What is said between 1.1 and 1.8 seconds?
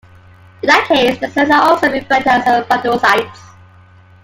the cells are